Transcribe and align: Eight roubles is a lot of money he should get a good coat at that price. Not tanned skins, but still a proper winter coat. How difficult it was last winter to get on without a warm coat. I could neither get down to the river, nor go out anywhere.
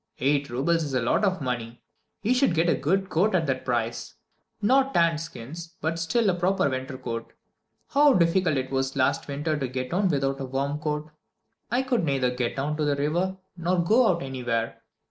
Eight 0.17 0.49
roubles 0.49 0.83
is 0.83 0.95
a 0.95 1.01
lot 1.03 1.23
of 1.23 1.43
money 1.43 1.83
he 2.21 2.33
should 2.33 2.55
get 2.55 2.67
a 2.67 2.73
good 2.73 3.07
coat 3.07 3.35
at 3.35 3.45
that 3.45 3.63
price. 3.63 4.15
Not 4.59 4.95
tanned 4.95 5.21
skins, 5.21 5.75
but 5.79 5.99
still 5.99 6.27
a 6.27 6.33
proper 6.33 6.67
winter 6.67 6.97
coat. 6.97 7.33
How 7.89 8.13
difficult 8.15 8.57
it 8.57 8.71
was 8.71 8.95
last 8.95 9.27
winter 9.27 9.55
to 9.55 9.67
get 9.67 9.93
on 9.93 10.07
without 10.07 10.41
a 10.41 10.45
warm 10.45 10.79
coat. 10.79 11.11
I 11.69 11.83
could 11.83 12.03
neither 12.03 12.31
get 12.31 12.55
down 12.55 12.77
to 12.77 12.83
the 12.83 12.95
river, 12.95 13.37
nor 13.55 13.83
go 13.83 14.07
out 14.07 14.23
anywhere. 14.23 14.81